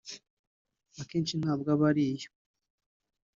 [1.01, 2.29] akenshi ntabwo aba ari yo